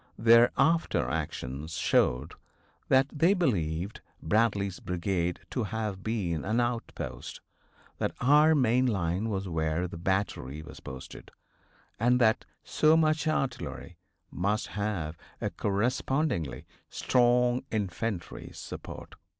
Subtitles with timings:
[0.17, 2.33] Their after actions showed
[2.87, 7.39] that they believed Bradley's brigade to have been an outpost;
[7.99, 11.29] that our main line was where the battery was posted,
[11.99, 13.99] and that so much artillery
[14.31, 19.13] must have a correspondingly strong infantry support.